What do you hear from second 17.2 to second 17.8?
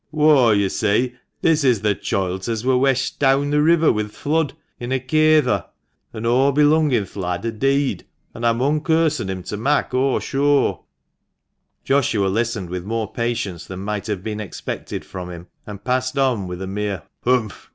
Humph